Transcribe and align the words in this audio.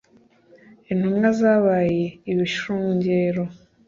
intumwa 0.91 1.27
zabaye 1.39 2.03
ibishungero 2.31 3.43